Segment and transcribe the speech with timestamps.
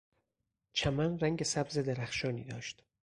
[0.73, 2.83] چمن رنگ سبز درخشانی داشت.